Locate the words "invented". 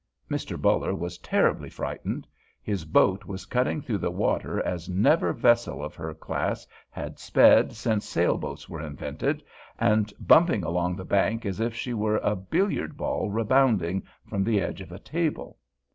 8.81-9.43